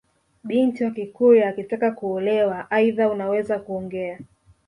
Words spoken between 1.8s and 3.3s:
kuolewa aidha